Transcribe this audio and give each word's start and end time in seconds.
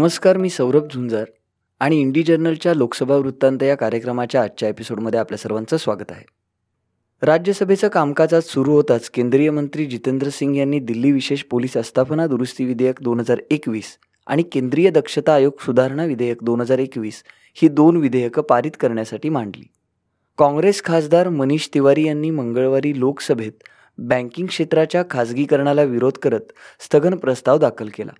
नमस्कार 0.00 0.36
मी 0.36 0.50
सौरभ 0.50 0.86
झुंजार 0.94 1.24
आणि 1.80 2.00
इंडी 2.00 2.22
जर्नलच्या 2.22 2.74
लोकसभा 2.74 3.16
वृत्तांत 3.16 3.62
या 3.62 3.74
कार्यक्रमाच्या 3.74 4.42
आजच्या 4.42 4.68
एपिसोडमध्ये 4.68 5.20
आपल्या 5.20 5.38
सर्वांचं 5.38 5.76
स्वागत 5.76 6.10
आहे. 6.10 6.24
राज्यसभेचं 7.22 7.88
कामकाज 7.88 8.34
आज 8.34 8.42
सुरू 8.42 8.72
होताच 8.72 9.10
केंद्रीय 9.10 9.50
मंत्री 9.50 9.86
जितेंद्र 9.86 10.28
सिंग 10.28 10.56
यांनी 10.56 10.78
दिल्ली 10.78 11.12
विशेष 11.12 11.42
पोलीस 11.42 11.76
आस्थापना 11.76 12.26
दुरुस्ती 12.26 12.64
विधेयक 12.64 13.02
दोन 13.02 13.20
हजार 13.20 13.40
एकवीस 13.50 13.96
आणि 14.26 14.42
केंद्रीय 14.42 14.90
दक्षता 14.90 15.34
आयोग 15.34 15.52
सुधारणा 15.66 16.04
विधेयक 16.04 16.38
दोन 16.42 16.60
हजार 16.60 16.78
एकवीस 16.78 17.22
ही 17.54 17.68
दोन 17.68 17.96
विधेयकं 17.96 18.42
पारित 18.42 18.72
करण्यासाठी 18.80 19.28
मांडली. 19.28 19.64
काँग्रेस 20.38 20.82
खासदार 20.84 21.28
मनीष 21.28 21.68
तिवारी 21.74 22.06
यांनी 22.06 22.30
मंगळवारी 22.30 23.00
लोकसभेत 23.00 23.52
बँकिंग 23.98 24.46
क्षेत्राच्या 24.46 25.02
खाजगीकरणाला 25.10 25.82
विरोध 25.82 26.18
करत 26.18 26.52
स्थगन 26.80 27.14
प्रस्ताव 27.14 27.58
दाखल 27.58 27.88
केला. 27.94 28.12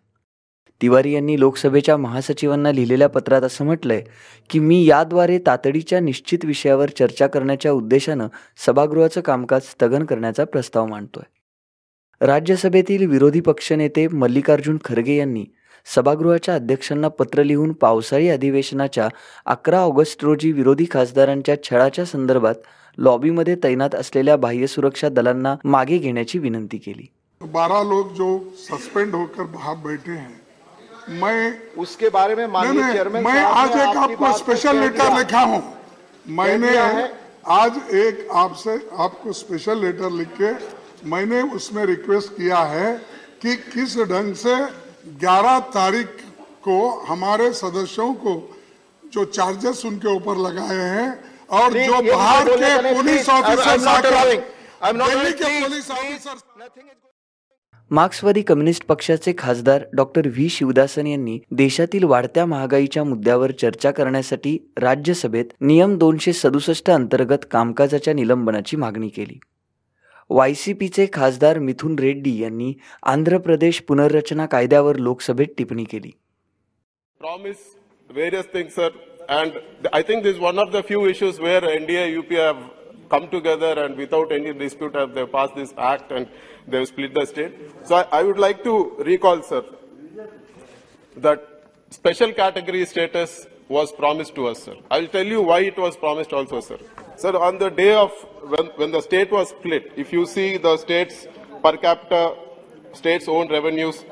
तिवारी 0.83 1.13
यांनी 1.13 1.41
लोकसभेच्या 1.41 1.97
महासचिवांना 1.97 2.73
लिहिलेल्या 2.73 3.09
पत्रात 3.09 3.43
असं 3.43 3.65
म्हटलंय 3.65 4.05
की 4.51 4.59
मी 4.59 4.85
याद्वारे 4.85 5.39
तातडीच्या 5.39 6.01
निश्चित 6.01 6.39
विषयावर 6.45 6.89
चर्चा 6.89 7.27
करण्याच्या 7.27 7.73
उद्देशानं 7.73 8.29
सभागृहाचं 8.67 9.21
कामकाज 9.21 9.61
स्थगन 9.63 10.05
करण्याचा 10.05 10.45
प्रस्ताव 10.45 10.87
मांडतोय. 10.87 11.23
राज्यसभेतील 12.27 13.07
विरोधी 13.07 13.41
पक्षनेते 13.41 14.09
मल्लिकार्जुन 14.09 14.79
खरगे 14.85 15.17
यांनी 15.17 15.45
सभागृहाच्या 15.95 16.55
अध्यक्षांना 16.55 17.09
पत्र 17.09 17.43
लिहून 17.43 17.73
पावसाळी 17.73 18.29
अधिवेशनाच्या 18.29 19.09
अकरा 19.47 19.79
ऑगस्ट 19.79 20.25
रोजी 20.25 20.53
विरोधी 20.53 20.85
खासदारांच्या 20.91 21.63
छळाच्या 21.63 22.05
संदर्भात 22.05 22.55
लॉबीमध्ये 22.99 23.57
तैनात 23.65 23.95
असलेल्या 23.95 24.37
बाह्य 24.37 24.67
सुरक्षा 24.67 25.09
दलांना 25.09 25.57
मागे 25.65 25.99
घेण्याची 25.99 26.39
विनंती 26.39 26.79
केली. 26.79 27.07
बारा 27.41 27.83
लोक 27.83 28.13
जो 28.13 28.39
सस्पेंड 28.59 29.15
होकर 29.15 29.43
बाहेर 29.43 29.77
बैठे 29.85 30.13
हैं 30.13 30.40
मैं 31.11 31.75
उसके 31.83 32.09
बारे 32.09 32.35
में 32.37 32.47
माननीय 32.47 32.93
चेयरमैन 32.93 33.25
मैं 33.25 33.43
आज 33.45 33.71
एक 33.71 33.97
आपको 33.97 34.33
स्पेशल 34.39 34.77
लेटर 34.81 35.17
लिखा 35.19 35.41
हूँ। 35.41 35.63
मैंने 36.39 36.77
आज 37.51 37.79
एक 38.03 38.29
आपसे 38.43 38.75
आपको 39.05 39.33
स्पेशल 39.33 39.79
लेटर 39.85 40.11
लिख 40.19 40.29
के 40.41 40.53
मैंने 41.11 41.41
उसमें 41.57 41.85
रिक्वेस्ट 41.87 42.31
किया 42.37 42.59
है 42.75 42.93
कि 43.43 43.57
किस 43.75 43.97
ढंग 44.13 44.35
से 44.45 44.55
11 45.25 45.59
तारीख 45.75 46.09
को 46.65 46.79
हमारे 47.09 47.53
सदस्यों 47.63 48.13
को 48.25 48.35
जो 49.03 49.25
चार्जेस 49.37 49.85
उनके 49.87 50.15
ऊपर 50.17 50.37
लगाए 50.47 50.77
हैं 50.97 51.11
और 51.59 51.73
जो 51.87 52.03
बाहर 52.13 52.49
के 52.57 52.95
पुलिस 52.95 53.29
ऑफिसर 53.29 53.79
दिल्ली 54.93 55.33
के 55.33 55.61
पुलिस 55.63 55.91
ऑफिसर 55.91 57.10
मार्क्सवादी 57.91 58.43
कम्युनिस्ट 58.43 58.87
पक्षाचे 58.87 59.33
खासदार 59.39 59.85
डॉक्टर 59.93 60.27
व्ही. 60.27 60.49
शिवदासन 60.49 61.07
यांनी 61.07 61.39
देशातील 61.51 62.05
वाढत्या 62.05 62.47
महागाईच्या 62.47 63.05
मुद्द्यावर 63.05 63.51
चर्चा 63.51 63.91
करण्यासाठी 63.91 64.73
राज्यसभेत 64.77 65.45
नियम 65.61 65.99
दोनशे 65.99 66.33
सदुसष्ट 66.33 66.91
अंतर्गत 66.91 67.39
कामकाजाच्या 67.51 68.15
निलंबनाची 68.15 68.77
मागणी 68.77 69.09
केली. 69.09 69.41
वाय 70.31 70.55
सी 70.55 70.73
पीचे 70.73 71.07
खासदार 71.13 71.59
मिथुन 71.59 71.99
रेड्डी 71.99 72.43
यांनी 72.43 72.75
आंध्र 73.03 73.39
प्रदेश 73.39 73.81
पुनर्रचना 73.81 74.47
कायद्यावर 74.47 74.97
लोकसभेत 74.97 75.47
टिप्पणी 75.59 75.85
केली. 75.85 76.11
Promise 77.23 78.19
various 78.19 78.57
things, 78.57 78.81
sir. 78.81 78.89
And 79.31 79.49
th- 79.49 79.99
I 79.99 80.11
think 80.11 80.25
this 80.25 80.37
is 80.39 80.51
one 80.51 80.59
of 80.59 80.71
the 80.73 80.83
few 80.93 81.13
issues 81.13 81.45
where 81.47 81.65
NDA, 81.81 82.17
UP 82.19 82.37
have 82.37 82.57
come 83.11 83.29
together 83.29 83.73
and 83.85 83.97
without 83.97 84.33
any 84.33 84.53
dispute 84.53 84.95
have 84.95 85.15
they 85.15 85.27
passed 85.27 85.55
this 85.55 85.75
act 85.77 86.13
and 86.13 86.29
they've 86.67 86.87
split 86.87 87.13
the 87.15 87.27
state. 87.27 87.55
So 87.85 87.97
I, 87.97 88.21
I 88.21 88.23
would 88.23 88.39
like 88.39 88.63
to 88.65 88.97
recall, 89.01 89.43
sir, 89.43 89.65
that 91.17 91.65
special 91.91 92.33
category 92.33 92.85
status 92.87 93.47
was 93.69 93.93
promised 93.93 94.35
to 94.35 94.47
us, 94.49 94.63
sir. 94.63 94.75
I 94.91 95.01
will 95.01 95.09
tell 95.09 95.27
you 95.27 95.43
why 95.43 95.61
it 95.61 95.77
was 95.77 95.97
promised 95.97 96.33
also, 96.33 96.61
sir. 96.61 96.79
Sir, 97.17 97.37
on 97.37 97.59
the 97.59 97.71
day 97.71 97.95
of 97.95 98.11
when, 98.53 98.67
when 98.77 98.91
the 98.91 99.01
state 99.01 99.31
was 99.31 99.51
split, 99.51 99.93
if 99.97 100.13
you 100.13 100.27
see 100.27 100.57
the 100.57 100.77
state's 100.77 101.27
per 101.63 101.77
capita, 101.77 102.35
state's 102.93 103.29
own 103.29 103.49
revenues, 103.51 104.05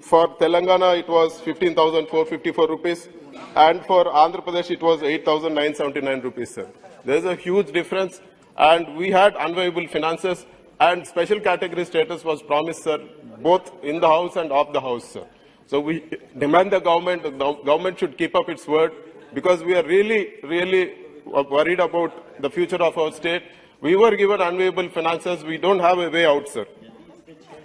for 0.00 0.28
Telangana 0.36 0.98
it 0.98 1.08
was 1.08 1.40
15,454 1.40 2.68
rupees, 2.68 3.08
and 3.54 3.84
for 3.84 4.04
Andhra 4.06 4.44
Pradesh 4.44 4.70
it 4.70 4.82
was 4.82 5.02
8,979 5.02 6.20
rupees, 6.20 6.54
sir. 6.54 6.68
There 7.04 7.16
is 7.16 7.24
a 7.24 7.34
huge 7.34 7.72
difference, 7.72 8.20
and 8.56 8.96
we 8.96 9.10
had 9.10 9.34
unviable 9.34 9.90
finances, 9.90 10.46
and 10.78 11.06
special 11.06 11.40
category 11.40 11.84
status 11.84 12.24
was 12.24 12.42
promised, 12.42 12.84
sir, 12.84 12.98
both 13.40 13.72
in 13.82 14.00
the 14.00 14.08
house 14.08 14.36
and 14.36 14.52
off 14.52 14.72
the 14.72 14.80
house, 14.80 15.04
sir. 15.12 15.26
So 15.66 15.80
we 15.80 16.04
demand 16.38 16.72
the 16.72 16.80
government, 16.80 17.22
the 17.24 17.30
government 17.30 17.98
should 17.98 18.16
keep 18.16 18.36
up 18.36 18.48
its 18.48 18.68
word, 18.68 18.92
because 19.34 19.64
we 19.64 19.74
are 19.74 19.82
really, 19.84 20.34
really 20.44 20.94
worried 21.24 21.80
about 21.80 22.40
the 22.40 22.50
future 22.50 22.76
of 22.76 22.96
our 22.98 23.10
state. 23.10 23.42
We 23.80 23.96
were 23.96 24.14
given 24.14 24.38
unviable 24.38 24.92
finances, 24.92 25.42
we 25.42 25.58
don't 25.58 25.80
have 25.80 25.98
a 25.98 26.08
way 26.08 26.24
out, 26.24 26.48
sir. 26.48 26.66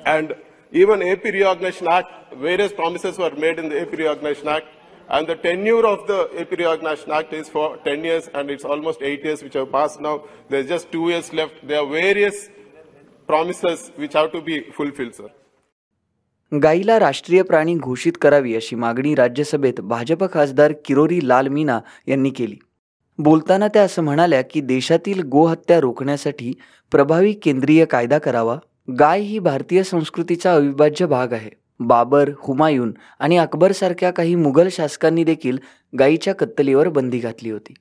And 0.06 0.34
even 0.72 1.02
AP 1.04 1.26
Reorganization 1.26 1.88
Act, 1.88 2.34
various 2.36 2.74
promises 2.74 3.18
were 3.18 3.32
made 3.32 3.60
in 3.60 3.70
the 3.70 3.82
AP 3.82 3.92
Reorganization 3.92 4.48
Act. 4.48 4.68
And 5.10 5.26
the 5.26 5.36
tenure 5.38 5.86
of 5.86 6.06
the 6.08 6.30
AP 6.38 6.52
Reorganization 6.52 7.12
Act 7.12 7.34
is 7.34 7.50
for 7.50 7.78
10 7.86 8.04
years 8.04 8.30
and 8.34 8.50
it's 8.50 8.66
almost 8.66 9.02
8 9.02 9.24
years 9.24 9.42
which 9.42 9.54
have 9.54 9.72
passed 9.72 10.02
now. 10.02 10.16
There's 10.50 10.68
just 10.68 10.92
2 10.92 11.10
years 11.10 11.32
left. 11.34 11.66
There 11.68 11.80
are 11.80 11.90
various 11.92 12.50
promises 13.30 13.92
which 13.96 14.14
have 14.14 14.32
to 14.34 14.42
be 14.42 14.62
fulfilled, 14.80 15.16
sir. 15.16 15.30
गाईला 16.52 17.00
राष्ट्रीय 17.00 17.42
प्राणी 17.44 17.76
घोषित 17.76 18.18
करावी 18.22 18.56
अशी 18.56 18.76
मागणी 18.76 19.14
राज्यसभेत 19.16 19.80
भाजप 19.94 20.24
खासदार 20.34 20.74
किरोरी 20.86 21.20
लाल 21.28 21.48
मीना 21.48 21.80
यांनी 22.08 22.30
केली 22.36 22.56
बोलताना 23.20 23.68
त्या 23.74 23.84
असं 23.84 24.04
म्हणाल्या 24.04 24.42
की 24.52 24.62
देशातील 24.62 25.22
गोहत्या 25.32 25.80
रोखण्यासाठी 25.82 26.54
प्रभावी 26.92 27.34
केंद्रीय 27.44 27.86
कायदा 27.86 28.18
करावा 28.28 28.58
गाय 29.00 29.22
ही 29.22 29.40
भारतीय 29.40 29.84
संस्कृतीचा 29.84 30.54
अविभाज्य 30.56 31.06
भाग 31.06 31.34
आहे 31.34 31.50
बाबर 31.80 32.30
हुमायून 32.40 32.94
आणि 33.20 33.38
अकबरसारख्या 33.38 34.12
काही 34.12 34.36
मुघल 34.36 34.68
शासकांनी 34.72 35.24
देखील 35.24 35.58
गायीच्या 36.00 36.36
कत्तलीवर 36.36 36.90
बंदी 36.90 37.20
घातली 37.20 37.52
होती. 37.52 37.74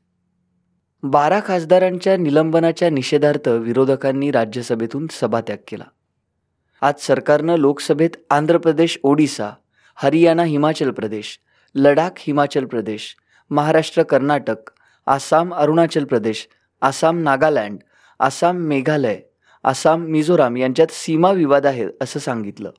बारा 1.02 1.40
खासदारांच्या 1.44 2.16
निलंबनाच्या 2.16 2.90
निषेधार्थ 2.90 3.48
विरोधकांनी 3.48 4.30
राज्यसभेतून 4.30 5.06
सभात्याग 5.10 5.58
केला. 5.68 5.84
आज 6.80 6.94
सरकारनं 6.98 7.56
लोकसभेत 7.56 8.10
आंध्र 8.30 8.58
प्रदेश 8.58 8.98
ओडिसा 9.02 9.50
हरियाणा 9.94 10.42
हिमाचल 10.42 10.90
प्रदेश 10.90 11.38
लडाख 11.74 12.10
हिमाचल 12.18 12.64
प्रदेश 12.64 13.16
महाराष्ट्र 13.50 14.02
कर्नाटक 14.02 14.70
आसाम 15.06 15.54
अरुणाचल 15.54 16.04
प्रदेश 16.04 16.48
आसाम 16.80 17.18
नागालँड 17.18 17.78
आसाम 18.20 18.56
मेघालय 18.56 19.20
आसाम 19.64 20.00
मिझोराम 20.00 20.56
यांच्यात 20.56 20.86
सीमा 20.90 21.30
विवाद 21.30 21.66
आहे 21.66 21.86
असं 22.00 22.20
सांगितलं. 22.20 22.70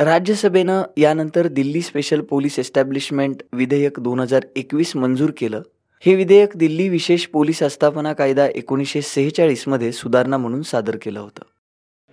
राज्यसभेनं 0.00 0.82
यानंतर 0.98 1.46
दिल्ली 1.48 1.80
स्पेशल 1.82 2.20
पोलीस 2.28 2.58
एस्टॅब्लिशमेंट 2.58 3.42
विधेयक 3.54 3.98
दोन 4.00 4.20
हजार 4.20 4.44
एकवीस 4.56 4.94
मंजूर 4.96 5.30
केलं. 5.38 5.62
हे 6.04 6.14
विधेयक 6.16 6.56
दिल्ली 6.56 6.88
विशेष 6.88 7.26
पोलीस 7.34 7.62
आस्थापना 7.62 8.12
कायदा 8.12 8.46
एकोणीसशे 8.54 9.02
सेहेचाळीसमध्ये 9.02 9.90
सुधारणा 9.92 10.36
म्हणून 10.36 10.62
सादर 10.62 10.96
केलं 11.02 11.20
होतं. 11.20 11.42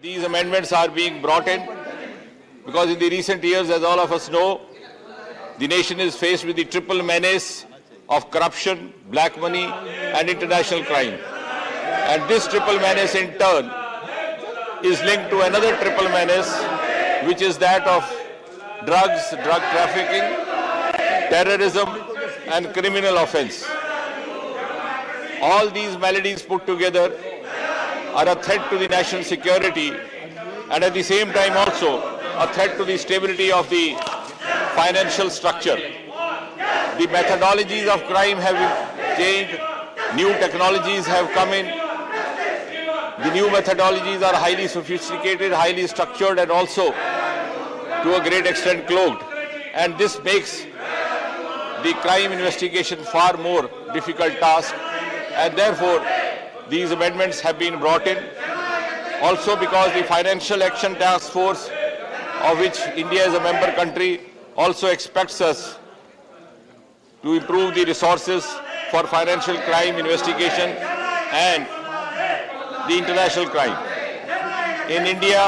These 0.04 0.26
amendments 0.26 0.74
are 0.74 0.90
being 0.96 1.22
brought 1.22 1.50
because 2.66 2.90
in 2.92 3.00
the 3.00 3.10
recent 3.12 3.46
years 3.46 3.70
as 3.72 3.84
all 3.84 4.00
of 4.00 4.14
us 4.14 4.30
know 4.32 4.46
the 5.60 5.70
nation 5.74 6.00
is 6.08 6.14
faced 6.22 6.46
with 6.46 6.60
the 6.60 6.70
triple 6.72 7.02
menace 7.12 7.50
of 8.10 8.30
corruption 8.34 8.88
black 9.12 9.40
money 9.44 9.64
and 9.64 10.30
international 10.30 10.82
crime 10.90 11.14
and 12.10 12.28
this 12.34 12.50
triple 12.50 12.80
menace 12.82 13.16
in 13.16 13.32
turn 13.40 14.90
is 14.92 15.04
linked 15.04 15.30
to 15.32 15.40
another 15.48 15.80
triple 15.82 16.12
menace 16.14 16.54
which 17.26 17.42
is 17.42 17.58
that 17.58 17.88
of 17.88 18.04
drugs, 18.86 19.30
drug 19.44 19.62
trafficking, 19.74 20.26
terrorism, 21.30 21.90
and 22.48 22.74
criminal 22.74 23.18
offense. 23.18 23.66
All 25.42 25.70
these 25.70 25.98
maladies 25.98 26.42
put 26.42 26.66
together 26.66 27.14
are 28.14 28.28
a 28.30 28.36
threat 28.36 28.70
to 28.70 28.78
the 28.78 28.88
national 28.88 29.24
security 29.24 29.92
and 30.72 30.84
at 30.84 30.94
the 30.94 31.04
same 31.04 31.32
time 31.32 31.56
also 31.56 32.00
a 32.38 32.48
threat 32.54 32.78
to 32.78 32.86
the 32.86 32.98
stability 32.98 33.52
of 33.52 33.70
the 33.70 33.96
financial 34.76 35.30
structure. 35.30 35.78
The 36.98 37.08
methodologies 37.08 37.88
of 37.88 38.04
crime 38.06 38.38
have 38.38 39.18
changed, 39.18 39.60
new 40.16 40.30
technologies 40.40 41.06
have 41.06 41.30
come 41.32 41.50
in. 41.50 41.68
The 43.24 43.34
new 43.34 43.48
methodologies 43.48 44.22
are 44.22 44.36
highly 44.36 44.68
sophisticated, 44.68 45.52
highly 45.52 45.88
structured 45.88 46.38
and 46.38 46.52
also 46.52 46.92
to 46.92 48.16
a 48.16 48.22
great 48.22 48.46
extent 48.46 48.86
cloaked. 48.86 49.24
And 49.74 49.98
this 49.98 50.22
makes 50.24 50.64
the 51.84 51.94
crime 52.02 52.32
investigation 52.32 53.04
far 53.06 53.36
more 53.38 53.72
difficult 53.92 54.34
task 54.40 54.76
and 55.34 55.58
therefore 55.58 56.06
these 56.70 56.92
amendments 56.92 57.40
have 57.40 57.58
been 57.58 57.80
brought 57.80 58.06
in. 58.06 58.24
Also 59.22 59.56
because 59.56 59.92
the 59.94 60.04
Financial 60.04 60.62
Action 60.62 60.94
Task 60.94 61.32
Force 61.32 61.72
of 62.44 62.60
which 62.60 62.80
India 62.96 63.28
is 63.28 63.34
a 63.34 63.42
member 63.42 63.72
country 63.74 64.22
also 64.56 64.88
expects 64.90 65.42
us 65.42 65.80
to 67.24 67.34
improve 67.34 67.74
the 67.74 67.84
resources 67.84 68.46
for 68.92 69.08
financial 69.08 69.58
crime 69.62 69.96
investigation 69.98 70.70
and 71.32 71.68
the 72.88 72.98
international 72.98 73.48
crime. 73.48 73.78
In 74.90 75.06
India, 75.06 75.44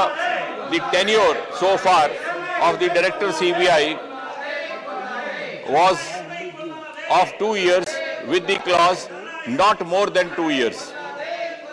the 0.71 0.80
tenure 0.91 1.38
so 1.56 1.77
far 1.77 2.09
of 2.62 2.80
the 2.80 2.89
Director 2.89 3.30
CBI 3.30 3.97
was 5.69 5.97
of 7.09 7.31
two 7.39 7.56
years 7.56 7.86
with 8.27 8.45
the 8.47 8.57
clause 8.57 9.09
not 9.47 9.86
more 9.86 10.07
than 10.07 10.33
two 10.36 10.50
years. 10.50 10.94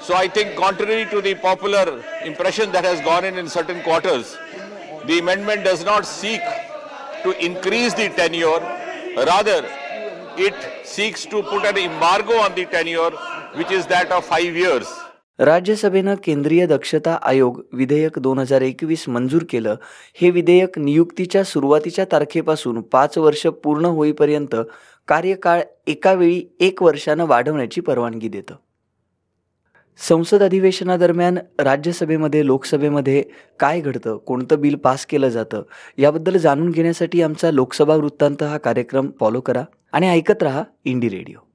So 0.01 0.15
I 0.15 0.29
think 0.29 0.57
contrary 0.57 1.05
to 1.07 1.21
the 1.21 1.35
popular 1.35 2.03
impression 2.25 2.71
that 2.73 2.85
has 2.85 3.01
gone 3.01 3.25
in 3.25 3.39
in 3.39 3.49
certain 3.49 3.83
quarters, 3.83 4.39
the 5.07 5.19
amendment 5.19 5.65
does 5.65 5.85
not 5.85 6.07
seek 6.07 6.41
to 7.23 7.45
increase 7.45 7.93
the 7.95 8.09
tenure, 8.11 8.61
rather 9.17 9.67
it 10.39 10.87
seeks 10.87 11.25
to 11.27 11.43
put 11.43 11.65
an 11.65 11.77
embargo 11.77 12.35
on 12.35 12.55
the 12.55 12.67
tenure 12.67 13.11
which 13.55 13.71
is 13.71 13.87
that 13.87 14.13
of 14.13 14.25
five 14.25 14.55
years. 14.55 14.87
राज्यसभेनं 15.39 16.15
केंद्रीय 16.25 16.67
दक्षता 16.67 17.19
आयोग 17.23 17.63
विधेयक 17.73 18.19
दोन 18.19 18.39
हजार 18.39 18.61
एकवीस 18.61 19.09
मंजूर 19.09 19.43
केलं. 19.51 19.75
हे 20.15 20.31
विधेयक 20.31 20.79
नियुक्तीच्या 20.79 21.45
सुरुवातीच्या 21.45 22.05
तारखेपासून 22.05 22.81
पाच 22.81 23.19
वर्ष 23.19 23.47
पूर्ण 23.47 23.85
होईपर्यंत 23.85 24.57
कार्यकाळ 25.09 25.63
एकावेळी 25.87 26.43
एक 26.61 26.83
वर्षानं 26.83 27.27
वाढवण्याची 27.27 27.81
परवानगी 27.81 28.29
देतं. 28.29 28.55
संसद 30.09 30.43
अधिवेशनादरम्यान 30.43 31.39
राज्यसभेमध्ये 31.59 32.47
लोकसभेमध्ये 32.47 33.25
काय 33.61 33.81
घडतं? 33.81 34.17
कोणतं 34.17 34.61
बिल 34.61 34.77
पास 34.77 35.07
केलं 35.07 35.29
जातं? 35.29 35.63
याबद्दल 35.99 36.37
जाणून 36.37 36.71
घेण्यासाठी 36.71 37.23
आमचा 37.23 37.51
लोकसभा 37.51 37.95
वृत्तांत 37.95 38.43
हा 38.43 38.59
कार्यक्रम 38.59 39.11
फॉलो 39.21 39.41
करा 39.41 39.65
आणि 39.93 40.09
ऐकत 40.09 40.43
रहा 40.43 40.63
इंडी 40.85 41.09
रेडिओ. 41.09 41.46